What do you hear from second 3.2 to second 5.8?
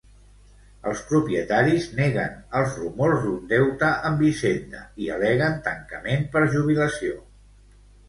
d'un deute amb Hisenda i al·leguen